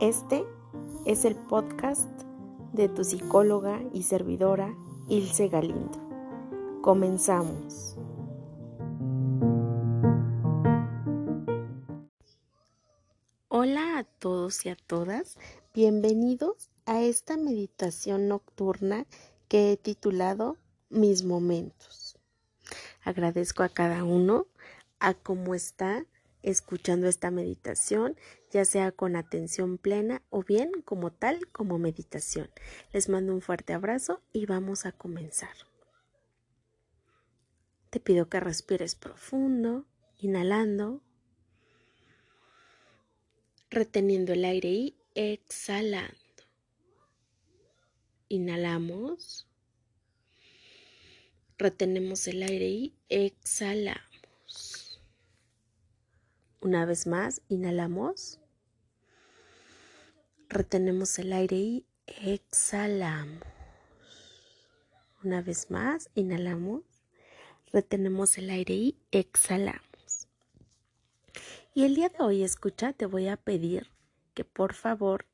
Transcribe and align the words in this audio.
Este 0.00 0.44
es 1.06 1.24
el 1.24 1.36
podcast 1.36 2.10
de 2.74 2.90
tu 2.90 3.02
psicóloga 3.02 3.80
y 3.94 4.02
servidora 4.02 4.76
Ilse 5.08 5.48
Galindo. 5.48 5.98
Comenzamos. 6.82 7.96
Hola 13.48 13.96
a 13.96 14.04
todos 14.04 14.66
y 14.66 14.68
a 14.68 14.76
todas, 14.76 15.38
bienvenidos 15.72 16.68
a 16.84 17.00
esta 17.00 17.38
meditación 17.38 18.28
nocturna 18.28 19.06
que 19.48 19.72
he 19.72 19.76
titulado 19.78 20.58
Mis 20.90 21.24
momentos. 21.24 22.18
Agradezco 23.02 23.62
a 23.62 23.70
cada 23.70 24.04
uno 24.04 24.46
a 25.00 25.14
cómo 25.14 25.54
está 25.54 26.04
escuchando 26.46 27.08
esta 27.08 27.32
meditación, 27.32 28.16
ya 28.52 28.64
sea 28.64 28.92
con 28.92 29.16
atención 29.16 29.78
plena 29.78 30.22
o 30.30 30.44
bien 30.44 30.70
como 30.84 31.12
tal 31.12 31.48
como 31.48 31.76
meditación. 31.78 32.48
Les 32.92 33.08
mando 33.08 33.34
un 33.34 33.42
fuerte 33.42 33.72
abrazo 33.72 34.22
y 34.32 34.46
vamos 34.46 34.86
a 34.86 34.92
comenzar. 34.92 35.54
Te 37.90 37.98
pido 37.98 38.28
que 38.28 38.38
respires 38.38 38.94
profundo, 38.94 39.86
inhalando, 40.18 41.02
reteniendo 43.68 44.32
el 44.32 44.44
aire 44.44 44.68
y 44.68 44.96
exhalando. 45.16 46.14
Inhalamos, 48.28 49.48
retenemos 51.58 52.28
el 52.28 52.44
aire 52.44 52.68
y 52.68 52.94
exhalamos. 53.08 54.85
Una 56.60 56.86
vez 56.86 57.06
más, 57.06 57.42
inhalamos. 57.48 58.40
Retenemos 60.48 61.18
el 61.18 61.32
aire 61.32 61.56
y 61.56 61.84
exhalamos. 62.24 63.42
Una 65.22 65.42
vez 65.42 65.70
más, 65.70 66.08
inhalamos. 66.14 66.82
Retenemos 67.72 68.38
el 68.38 68.48
aire 68.50 68.74
y 68.74 68.98
exhalamos. 69.10 70.28
Y 71.74 71.84
el 71.84 71.94
día 71.94 72.08
de 72.08 72.24
hoy, 72.24 72.42
escucha, 72.42 72.94
te 72.94 73.04
voy 73.04 73.28
a 73.28 73.36
pedir 73.36 73.90
que 74.32 74.44
por 74.44 74.72
favor 74.72 75.26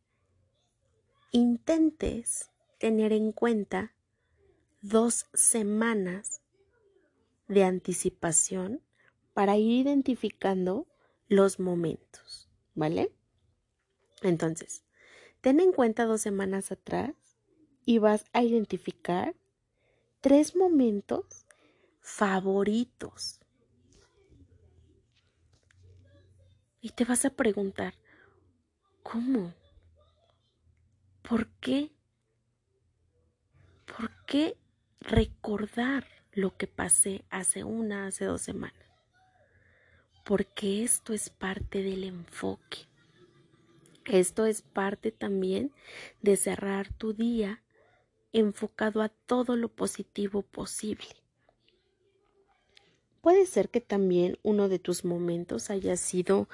intentes 1.30 2.50
tener 2.78 3.12
en 3.12 3.30
cuenta 3.30 3.94
dos 4.80 5.26
semanas 5.34 6.42
de 7.46 7.62
anticipación 7.62 8.82
para 9.34 9.56
ir 9.56 9.86
identificando 9.86 10.88
los 11.32 11.58
momentos, 11.58 12.50
¿vale? 12.74 13.10
Entonces, 14.20 14.84
ten 15.40 15.60
en 15.60 15.72
cuenta 15.72 16.04
dos 16.04 16.20
semanas 16.20 16.70
atrás 16.70 17.14
y 17.86 17.96
vas 17.96 18.26
a 18.34 18.42
identificar 18.42 19.34
tres 20.20 20.54
momentos 20.54 21.46
favoritos. 22.00 23.40
Y 26.82 26.90
te 26.90 27.06
vas 27.06 27.24
a 27.24 27.30
preguntar, 27.30 27.94
¿cómo? 29.02 29.54
¿Por 31.22 31.48
qué? 31.60 31.92
¿Por 33.86 34.10
qué 34.26 34.58
recordar 35.00 36.04
lo 36.32 36.58
que 36.58 36.66
pasé 36.66 37.24
hace 37.30 37.64
una, 37.64 38.08
hace 38.08 38.26
dos 38.26 38.42
semanas? 38.42 38.81
Porque 40.24 40.82
esto 40.82 41.12
es 41.12 41.30
parte 41.30 41.82
del 41.82 42.04
enfoque. 42.04 42.86
Esto 44.04 44.46
es 44.46 44.62
parte 44.62 45.12
también 45.12 45.72
de 46.22 46.36
cerrar 46.36 46.92
tu 46.92 47.12
día 47.12 47.62
enfocado 48.32 49.02
a 49.02 49.08
todo 49.08 49.56
lo 49.56 49.68
positivo 49.68 50.42
posible. 50.42 51.06
Puede 53.20 53.46
ser 53.46 53.68
que 53.68 53.80
también 53.80 54.36
uno 54.42 54.68
de 54.68 54.80
tus 54.80 55.04
momentos 55.04 55.70
haya 55.70 55.96
sido 55.96 56.48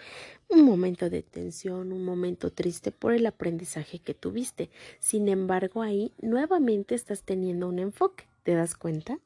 un 0.50 0.64
momento 0.64 1.08
de 1.08 1.22
tensión, 1.22 1.92
un 1.92 2.04
momento 2.04 2.52
triste 2.52 2.92
por 2.92 3.14
el 3.14 3.24
aprendizaje 3.24 4.00
que 4.00 4.12
tuviste. 4.12 4.68
Sin 5.00 5.28
embargo, 5.28 5.80
ahí 5.80 6.12
nuevamente 6.20 6.94
estás 6.94 7.22
teniendo 7.22 7.68
un 7.68 7.78
enfoque. 7.78 8.24
¿Te 8.42 8.52
das 8.52 8.74
cuenta? 8.74 9.18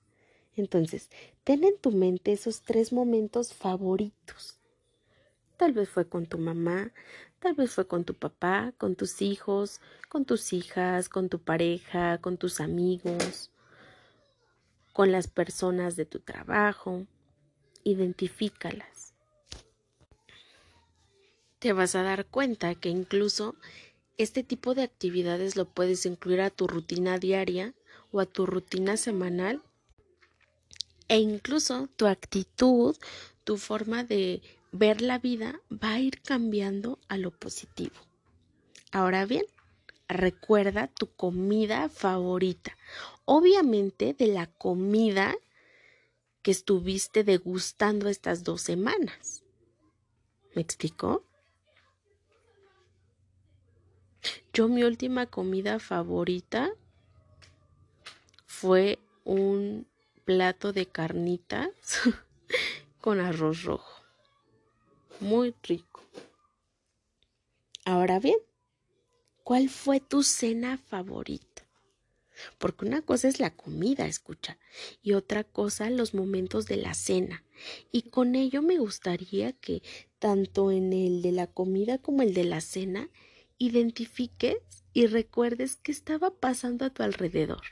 Entonces, 0.56 1.08
ten 1.44 1.64
en 1.64 1.78
tu 1.78 1.90
mente 1.90 2.32
esos 2.32 2.62
tres 2.62 2.92
momentos 2.92 3.54
favoritos. 3.54 4.58
Tal 5.56 5.72
vez 5.72 5.88
fue 5.88 6.08
con 6.08 6.26
tu 6.26 6.38
mamá, 6.38 6.92
tal 7.38 7.54
vez 7.54 7.70
fue 7.72 7.86
con 7.86 8.04
tu 8.04 8.14
papá, 8.14 8.72
con 8.78 8.96
tus 8.96 9.22
hijos, 9.22 9.80
con 10.08 10.24
tus 10.24 10.52
hijas, 10.52 11.08
con 11.08 11.28
tu 11.28 11.38
pareja, 11.38 12.18
con 12.18 12.36
tus 12.36 12.60
amigos, 12.60 13.50
con 14.92 15.12
las 15.12 15.28
personas 15.28 15.96
de 15.96 16.04
tu 16.04 16.20
trabajo. 16.20 17.06
Identifícalas. 17.84 19.14
Te 21.58 21.72
vas 21.72 21.94
a 21.94 22.02
dar 22.02 22.26
cuenta 22.26 22.74
que 22.74 22.88
incluso 22.88 23.54
este 24.18 24.42
tipo 24.42 24.74
de 24.74 24.82
actividades 24.82 25.56
lo 25.56 25.64
puedes 25.64 26.06
incluir 26.06 26.40
a 26.40 26.50
tu 26.50 26.66
rutina 26.66 27.18
diaria 27.18 27.74
o 28.10 28.20
a 28.20 28.26
tu 28.26 28.46
rutina 28.46 28.96
semanal 28.96 29.62
e 31.12 31.18
incluso 31.18 31.88
tu 31.94 32.06
actitud, 32.06 32.96
tu 33.44 33.58
forma 33.58 34.02
de 34.02 34.40
ver 34.72 35.02
la 35.02 35.18
vida 35.18 35.60
va 35.70 35.90
a 35.90 36.00
ir 36.00 36.22
cambiando 36.22 36.98
a 37.06 37.18
lo 37.18 37.30
positivo. 37.30 37.96
Ahora 38.92 39.26
bien, 39.26 39.44
recuerda 40.08 40.86
tu 40.86 41.08
comida 41.14 41.90
favorita. 41.90 42.78
Obviamente 43.26 44.14
de 44.14 44.28
la 44.28 44.46
comida 44.46 45.34
que 46.40 46.50
estuviste 46.50 47.24
degustando 47.24 48.08
estas 48.08 48.42
dos 48.42 48.62
semanas. 48.62 49.42
¿Me 50.54 50.62
explicó? 50.62 51.26
Yo 54.54 54.66
mi 54.66 54.82
última 54.82 55.26
comida 55.26 55.78
favorita 55.78 56.72
fue 58.46 58.98
un 59.24 59.91
plato 60.24 60.72
de 60.72 60.86
carnitas 60.86 61.70
con 63.00 63.20
arroz 63.20 63.64
rojo. 63.64 64.02
Muy 65.20 65.54
rico. 65.62 66.02
Ahora 67.84 68.20
bien, 68.20 68.38
¿cuál 69.42 69.68
fue 69.68 70.00
tu 70.00 70.22
cena 70.22 70.78
favorita? 70.78 71.62
Porque 72.58 72.86
una 72.86 73.02
cosa 73.02 73.28
es 73.28 73.40
la 73.40 73.54
comida, 73.54 74.06
escucha, 74.06 74.58
y 75.02 75.12
otra 75.12 75.44
cosa 75.44 75.90
los 75.90 76.14
momentos 76.14 76.66
de 76.66 76.76
la 76.76 76.94
cena. 76.94 77.44
Y 77.90 78.02
con 78.02 78.34
ello 78.34 78.62
me 78.62 78.78
gustaría 78.78 79.52
que 79.52 79.82
tanto 80.18 80.70
en 80.70 80.92
el 80.92 81.22
de 81.22 81.32
la 81.32 81.46
comida 81.46 81.98
como 81.98 82.22
el 82.22 82.34
de 82.34 82.44
la 82.44 82.60
cena 82.60 83.08
identifiques 83.58 84.56
y 84.92 85.06
recuerdes 85.06 85.76
qué 85.76 85.92
estaba 85.92 86.30
pasando 86.30 86.84
a 86.84 86.90
tu 86.90 87.02
alrededor. 87.02 87.62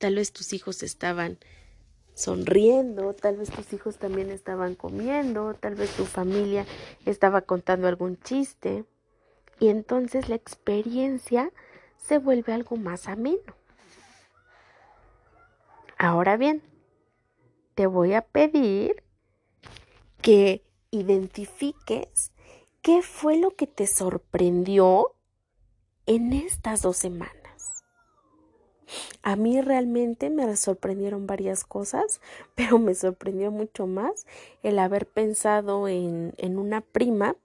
Tal 0.00 0.14
vez 0.14 0.32
tus 0.32 0.54
hijos 0.54 0.82
estaban 0.82 1.38
sonriendo, 2.14 3.12
tal 3.12 3.36
vez 3.36 3.50
tus 3.50 3.70
hijos 3.74 3.98
también 3.98 4.30
estaban 4.30 4.74
comiendo, 4.74 5.52
tal 5.52 5.74
vez 5.74 5.90
tu 5.90 6.06
familia 6.06 6.64
estaba 7.04 7.42
contando 7.42 7.86
algún 7.86 8.18
chiste. 8.18 8.86
Y 9.58 9.68
entonces 9.68 10.30
la 10.30 10.36
experiencia 10.36 11.52
se 11.98 12.16
vuelve 12.16 12.54
algo 12.54 12.76
más 12.76 13.08
ameno. 13.08 13.54
Ahora 15.98 16.38
bien, 16.38 16.62
te 17.74 17.86
voy 17.86 18.14
a 18.14 18.22
pedir 18.22 19.04
que 20.22 20.64
identifiques 20.90 22.32
qué 22.80 23.02
fue 23.02 23.36
lo 23.36 23.50
que 23.50 23.66
te 23.66 23.86
sorprendió 23.86 25.14
en 26.06 26.32
estas 26.32 26.80
dos 26.80 26.96
semanas. 26.96 27.39
A 29.22 29.36
mí 29.36 29.60
realmente 29.60 30.30
me 30.30 30.56
sorprendieron 30.56 31.26
varias 31.26 31.64
cosas, 31.64 32.20
pero 32.54 32.78
me 32.78 32.94
sorprendió 32.94 33.50
mucho 33.50 33.86
más 33.86 34.26
el 34.62 34.78
haber 34.78 35.06
pensado 35.06 35.88
en, 35.88 36.34
en 36.36 36.58
una 36.58 36.80
prima 36.80 37.36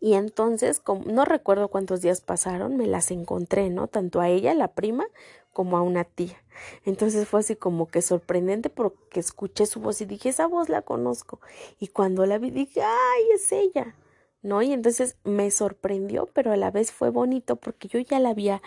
y 0.00 0.14
entonces, 0.14 0.82
no 1.06 1.24
recuerdo 1.24 1.68
cuántos 1.68 2.00
días 2.00 2.20
pasaron, 2.20 2.76
me 2.76 2.86
las 2.86 3.10
encontré, 3.10 3.68
¿no? 3.68 3.86
Tanto 3.86 4.20
a 4.20 4.28
ella, 4.28 4.54
la 4.54 4.68
prima, 4.68 5.06
como 5.52 5.76
a 5.76 5.82
una 5.82 6.04
tía. 6.04 6.42
Entonces 6.84 7.28
fue 7.28 7.40
así 7.40 7.56
como 7.56 7.86
que 7.86 8.02
sorprendente 8.02 8.70
porque 8.70 9.20
escuché 9.20 9.66
su 9.66 9.80
voz 9.80 10.00
y 10.00 10.06
dije, 10.06 10.30
esa 10.30 10.46
voz 10.46 10.68
la 10.68 10.82
conozco. 10.82 11.40
Y 11.78 11.88
cuando 11.88 12.24
la 12.26 12.38
vi 12.38 12.50
dije, 12.50 12.82
ay, 12.82 13.22
es 13.34 13.50
ella, 13.52 13.94
¿no? 14.42 14.62
Y 14.62 14.72
entonces 14.72 15.16
me 15.24 15.50
sorprendió, 15.50 16.28
pero 16.32 16.52
a 16.52 16.56
la 16.56 16.70
vez 16.70 16.92
fue 16.92 17.10
bonito 17.10 17.56
porque 17.56 17.88
yo 17.88 17.98
ya 17.98 18.18
la 18.20 18.30
había 18.30 18.62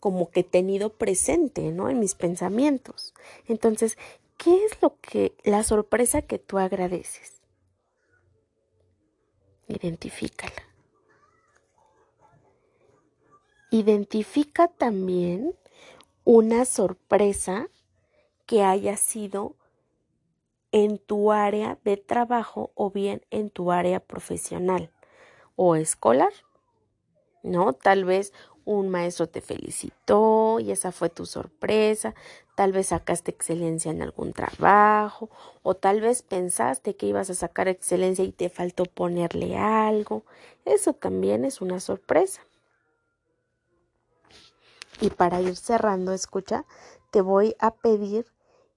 como 0.00 0.30
que 0.30 0.44
tenido 0.44 0.90
presente, 0.90 1.72
¿no? 1.72 1.88
En 1.88 1.98
mis 1.98 2.14
pensamientos. 2.14 3.14
Entonces, 3.46 3.98
¿qué 4.36 4.64
es 4.64 4.80
lo 4.80 4.96
que, 5.00 5.34
la 5.44 5.62
sorpresa 5.62 6.22
que 6.22 6.38
tú 6.38 6.58
agradeces? 6.58 7.42
Identifícala. 9.66 10.68
Identifica 13.70 14.68
también 14.68 15.54
una 16.24 16.64
sorpresa 16.64 17.68
que 18.46 18.62
haya 18.62 18.96
sido 18.96 19.56
en 20.72 20.98
tu 20.98 21.32
área 21.32 21.78
de 21.84 21.96
trabajo 21.96 22.70
o 22.74 22.90
bien 22.90 23.22
en 23.30 23.50
tu 23.50 23.72
área 23.72 24.00
profesional 24.00 24.90
o 25.56 25.76
escolar. 25.76 26.32
¿No? 27.42 27.72
Tal 27.72 28.04
vez 28.04 28.32
un 28.68 28.90
maestro 28.90 29.26
te 29.26 29.40
felicitó 29.40 30.60
y 30.60 30.72
esa 30.72 30.92
fue 30.92 31.08
tu 31.08 31.24
sorpresa, 31.24 32.14
tal 32.54 32.72
vez 32.72 32.88
sacaste 32.88 33.30
excelencia 33.30 33.90
en 33.90 34.02
algún 34.02 34.34
trabajo 34.34 35.30
o 35.62 35.74
tal 35.74 36.02
vez 36.02 36.20
pensaste 36.20 36.94
que 36.94 37.06
ibas 37.06 37.30
a 37.30 37.34
sacar 37.34 37.68
excelencia 37.68 38.26
y 38.26 38.32
te 38.32 38.50
faltó 38.50 38.84
ponerle 38.84 39.56
algo. 39.56 40.22
Eso 40.66 40.92
también 40.92 41.46
es 41.46 41.62
una 41.62 41.80
sorpresa. 41.80 42.42
Y 45.00 45.08
para 45.10 45.40
ir 45.40 45.56
cerrando, 45.56 46.12
escucha, 46.12 46.66
te 47.10 47.22
voy 47.22 47.56
a 47.60 47.70
pedir 47.70 48.26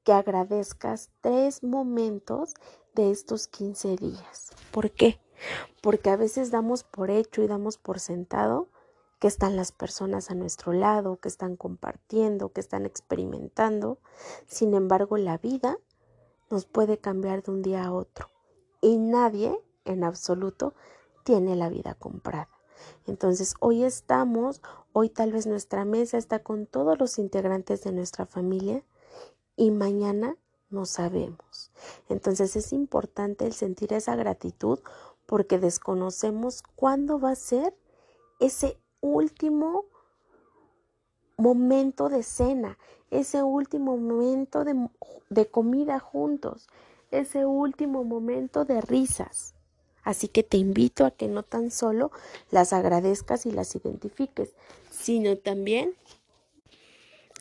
que 0.06 0.14
agradezcas 0.14 1.10
tres 1.20 1.64
momentos 1.64 2.54
de 2.96 3.12
estos 3.12 3.48
15 3.48 3.98
días. 3.98 4.52
¿Por 4.72 4.92
qué? 4.92 5.20
Porque 5.82 6.12
a 6.12 6.16
veces 6.16 6.50
damos 6.50 6.86
por 6.86 7.10
hecho 7.10 7.44
y 7.44 7.48
damos 7.48 7.78
por 7.78 8.00
sentado 8.00 8.70
que 9.22 9.28
están 9.28 9.56
las 9.56 9.72
personas 9.72 10.32
a 10.32 10.34
nuestro 10.34 10.74
lado, 10.74 11.18
que 11.18 11.28
están 11.28 11.56
compartiendo, 11.56 12.52
que 12.52 12.60
están 12.60 12.88
experimentando. 12.88 14.00
Sin 14.48 14.74
embargo, 14.74 15.16
la 15.16 15.38
vida 15.38 15.78
nos 16.50 16.66
puede 16.66 16.98
cambiar 16.98 17.44
de 17.44 17.52
un 17.52 17.62
día 17.62 17.86
a 17.86 17.94
otro 17.94 18.30
y 18.82 18.98
nadie 18.98 19.56
en 19.86 20.04
absoluto 20.04 20.74
tiene 21.24 21.56
la 21.56 21.70
vida 21.70 21.94
comprada. 21.94 22.50
Entonces, 23.06 23.54
hoy 23.60 23.84
estamos, 23.84 24.60
hoy 24.92 25.10
tal 25.10 25.34
vez 25.34 25.46
nuestra 25.46 25.86
mesa 25.86 26.18
está 26.18 26.40
con 26.40 26.66
todos 26.66 26.98
los 26.98 27.20
integrantes 27.20 27.84
de 27.84 27.92
nuestra 27.92 28.26
familia 28.26 28.84
y 29.56 29.70
mañana 29.70 30.36
no 30.72 30.86
sabemos. 30.86 31.72
Entonces 32.10 32.56
es 32.56 32.74
importante 32.74 33.46
el 33.46 33.54
sentir 33.54 33.94
esa 33.94 34.16
gratitud 34.16 34.80
porque 35.28 35.60
desconocemos 35.60 36.64
cuándo 36.76 37.20
va 37.20 37.30
a 37.30 37.36
ser 37.36 37.78
ese 38.40 38.81
último 39.02 39.86
momento 41.38 42.10
de 42.10 42.24
cena, 42.24 42.78
ese 43.10 43.44
último 43.44 43.98
momento 43.98 44.64
de, 44.64 44.88
de, 45.30 45.48
comida 45.48 46.00
juntos, 46.00 46.68
ese 47.10 47.46
último 47.46 48.04
momento 48.04 48.64
de 48.64 48.80
risas. 48.82 49.56
Así 50.04 50.28
que 50.28 50.44
te 50.44 50.58
invito 50.58 51.06
a 51.06 51.12
que 51.12 51.28
no 51.28 51.44
tan 51.44 51.72
solo 51.72 52.12
las 52.50 52.74
agradezcas 52.74 53.46
y 53.46 53.52
las 53.52 53.76
identifiques, 53.76 54.56
sino 54.90 55.38
también, 55.38 55.94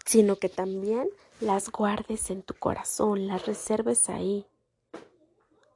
sino 0.04 0.36
que 0.36 0.48
también 0.48 1.08
las 1.40 1.70
guardes 1.70 2.30
en 2.30 2.42
tu 2.42 2.54
corazón, 2.54 3.26
las 3.26 3.46
reserves 3.46 4.10
ahí. 4.10 4.46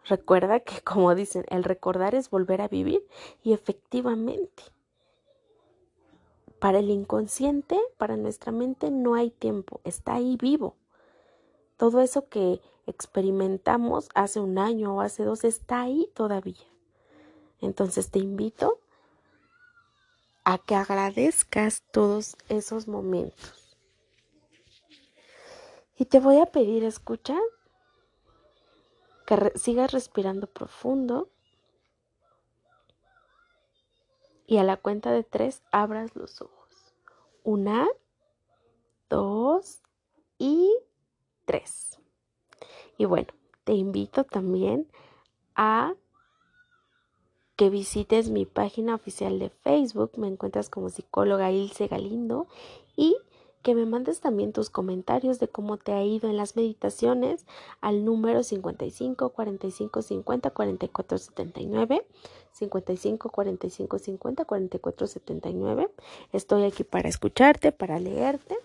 Recuerda 0.06 0.60
que, 0.60 0.82
como 0.82 1.14
dicen, 1.14 1.44
el 1.48 1.64
recordar 1.64 2.14
es 2.14 2.28
volver 2.28 2.60
a 2.60 2.68
vivir 2.68 3.06
y 3.42 3.54
efectivamente, 3.54 4.62
para 6.64 6.78
el 6.78 6.88
inconsciente, 6.88 7.78
para 7.98 8.16
nuestra 8.16 8.50
mente 8.50 8.90
no 8.90 9.16
hay 9.16 9.30
tiempo, 9.30 9.82
está 9.84 10.14
ahí 10.14 10.38
vivo. 10.40 10.76
Todo 11.76 12.00
eso 12.00 12.30
que 12.30 12.62
experimentamos 12.86 14.08
hace 14.14 14.40
un 14.40 14.56
año 14.56 14.96
o 14.96 15.02
hace 15.02 15.24
dos 15.24 15.44
está 15.44 15.82
ahí 15.82 16.10
todavía. 16.14 16.64
Entonces 17.60 18.10
te 18.10 18.18
invito 18.18 18.80
a 20.42 20.56
que 20.56 20.74
agradezcas 20.74 21.82
todos 21.90 22.34
esos 22.48 22.88
momentos. 22.88 23.76
Y 25.98 26.06
te 26.06 26.18
voy 26.18 26.40
a 26.40 26.46
pedir, 26.46 26.82
escucha, 26.84 27.36
que 29.26 29.52
sigas 29.56 29.92
respirando 29.92 30.46
profundo 30.46 31.28
y 34.54 34.58
a 34.58 34.62
la 34.62 34.76
cuenta 34.76 35.10
de 35.10 35.24
tres 35.24 35.62
abras 35.72 36.14
los 36.14 36.40
ojos. 36.40 36.94
Una, 37.42 37.88
dos 39.10 39.80
y 40.38 40.70
tres. 41.44 41.98
Y 42.96 43.04
bueno, 43.04 43.26
te 43.64 43.72
invito 43.72 44.22
también 44.22 44.86
a 45.56 45.94
que 47.56 47.68
visites 47.68 48.30
mi 48.30 48.46
página 48.46 48.94
oficial 48.94 49.40
de 49.40 49.50
Facebook. 49.50 50.12
Me 50.18 50.28
encuentras 50.28 50.70
como 50.70 50.88
psicóloga 50.88 51.50
Ilse 51.50 51.88
Galindo 51.88 52.46
y 52.94 53.16
que 53.62 53.74
me 53.74 53.86
mandes 53.86 54.20
también 54.20 54.52
tus 54.52 54.70
comentarios 54.70 55.40
de 55.40 55.48
cómo 55.48 55.78
te 55.78 55.94
ha 55.94 56.04
ido 56.04 56.30
en 56.30 56.36
las 56.36 56.54
meditaciones 56.54 57.44
al 57.80 58.04
número 58.04 58.44
55 58.44 59.30
45 59.30 60.02
50 60.02 60.50
44 60.50 61.18
79 61.18 62.06
55 62.54 63.30
45 63.30 63.98
50 63.98 64.44
44 64.44 65.06
79 65.06 65.90
estoy 66.32 66.64
aquí 66.64 66.84
para 66.84 67.08
escucharte 67.08 67.72
para 67.72 67.98
leerte. 67.98 68.56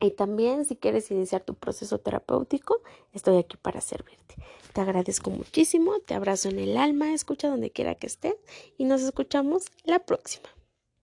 Y 0.00 0.12
también 0.12 0.64
si 0.64 0.76
quieres 0.76 1.10
iniciar 1.10 1.42
tu 1.42 1.54
proceso 1.54 1.98
terapéutico 1.98 2.80
estoy 3.12 3.38
aquí 3.38 3.56
para 3.56 3.80
servirte. 3.80 4.36
Te 4.72 4.80
agradezco 4.80 5.30
muchísimo 5.30 5.98
te 6.00 6.14
abrazo 6.14 6.48
en 6.48 6.58
el 6.58 6.76
alma 6.76 7.12
escucha 7.12 7.48
donde 7.48 7.70
quiera 7.70 7.94
que 7.94 8.06
estés 8.06 8.36
y 8.76 8.84
nos 8.84 9.02
escuchamos 9.02 9.66
la 9.84 9.98
próxima 9.98 10.48